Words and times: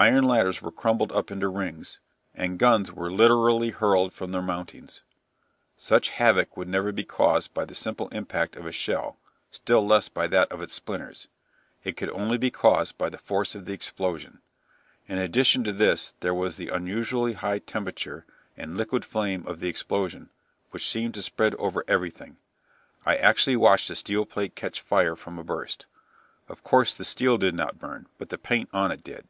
Iron 0.00 0.22
ladders 0.26 0.62
were 0.62 0.70
crumpled 0.70 1.10
up 1.10 1.28
into 1.32 1.48
rings, 1.48 1.98
and 2.32 2.56
guns 2.60 2.92
were 2.92 3.10
literally 3.10 3.70
hurled 3.70 4.12
from 4.12 4.30
their 4.30 4.40
mountings. 4.40 5.02
Such 5.76 6.10
havoc 6.10 6.56
would 6.56 6.68
never 6.68 6.92
be 6.92 7.02
caused 7.02 7.52
by 7.52 7.64
the 7.64 7.74
simple 7.74 8.06
impact 8.10 8.54
of 8.54 8.64
a 8.64 8.70
shell, 8.70 9.18
still 9.50 9.84
less 9.84 10.08
by 10.08 10.28
that 10.28 10.52
of 10.52 10.62
its 10.62 10.74
splinters. 10.74 11.26
It 11.82 11.96
could 11.96 12.10
only 12.10 12.38
be 12.38 12.48
caused 12.48 12.96
by 12.96 13.08
the 13.08 13.18
force 13.18 13.56
of 13.56 13.64
the 13.64 13.72
explosion.... 13.72 14.38
In 15.08 15.18
addition 15.18 15.64
to 15.64 15.72
this 15.72 16.14
there 16.20 16.32
was 16.34 16.54
the 16.54 16.68
unusually 16.68 17.32
high 17.32 17.58
temperature 17.58 18.24
and 18.56 18.76
liquid 18.76 19.04
flame 19.04 19.44
of 19.48 19.58
the 19.58 19.68
explosion, 19.68 20.30
which 20.70 20.86
seemed 20.88 21.14
to 21.14 21.22
spread 21.22 21.56
over 21.56 21.82
everything. 21.88 22.36
I 23.04 23.16
actually 23.16 23.56
watched 23.56 23.90
a 23.90 23.96
steel 23.96 24.26
plate 24.26 24.54
catch 24.54 24.80
fire 24.80 25.16
from 25.16 25.40
a 25.40 25.42
burst. 25.42 25.86
Of 26.48 26.62
course, 26.62 26.94
the 26.94 27.04
steel 27.04 27.36
did 27.36 27.56
not 27.56 27.80
burn, 27.80 28.06
but 28.16 28.28
the 28.28 28.38
paint 28.38 28.68
on 28.72 28.92
it 28.92 29.02
did. 29.02 29.26